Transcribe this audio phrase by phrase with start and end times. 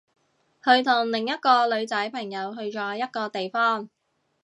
[0.63, 3.87] 佢同另一個女仔朋友去咗一個地方